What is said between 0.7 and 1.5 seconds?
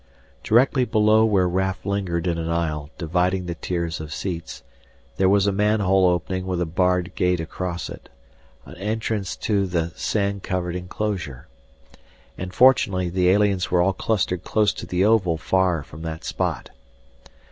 below where